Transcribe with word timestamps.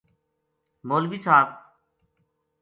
مولوی 0.87 1.19
صاحب 1.25 1.49